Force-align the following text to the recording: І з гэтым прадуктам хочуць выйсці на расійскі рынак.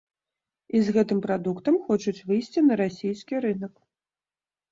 І 0.77 0.79
з 0.85 0.93
гэтым 0.95 1.19
прадуктам 1.25 1.77
хочуць 1.89 2.23
выйсці 2.31 2.59
на 2.69 2.73
расійскі 2.83 3.35
рынак. 3.47 3.73